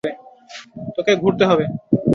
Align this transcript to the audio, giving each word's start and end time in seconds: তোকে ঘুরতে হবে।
তোকে 0.95 1.11
ঘুরতে 1.15 1.43
হবে। 1.45 1.65